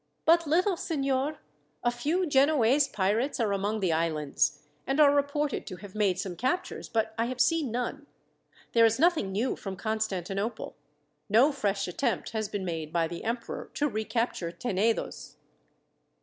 "But 0.25 0.47
little, 0.47 0.77
signor. 0.77 1.37
A 1.83 1.91
few 1.91 2.25
Genoese 2.25 2.87
pirates 2.87 3.39
are 3.39 3.53
among 3.53 3.81
the 3.81 3.93
islands, 3.93 4.63
and 4.87 4.99
are 4.99 5.13
reported 5.13 5.67
to 5.67 5.75
have 5.75 5.93
made 5.93 6.17
some 6.17 6.35
captures, 6.35 6.89
but 6.89 7.13
I 7.19 7.25
have 7.27 7.39
seen 7.39 7.69
none. 7.69 8.07
There 8.73 8.83
is 8.83 8.97
nothing 8.97 9.31
new 9.31 9.55
from 9.55 9.75
Constantinople. 9.75 10.75
No 11.29 11.51
fresh 11.51 11.87
attempt 11.87 12.31
has 12.31 12.49
been 12.49 12.65
made 12.65 12.91
by 12.91 13.07
the 13.07 13.23
emperor 13.23 13.69
to 13.75 13.87
recapture 13.87 14.51
Tenedos." 14.51 15.35